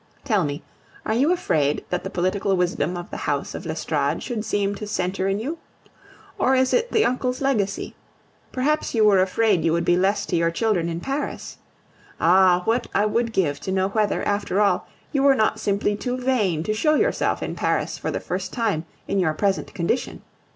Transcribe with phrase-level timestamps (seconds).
[0.23, 0.63] Tell me,
[1.05, 4.87] are you afraid that the political wisdom of the house of l'Estorade should seem to
[4.87, 5.59] centre in you?
[6.39, 7.95] Or is it the uncle's legacy?
[8.51, 11.59] Perhaps you were afraid you would be less to your children in Paris?
[12.19, 12.63] Ah!
[12.65, 16.63] what I would give to know whether, after all, you were not simply too vain
[16.63, 20.23] to show yourself in Paris for the first time in your present condition!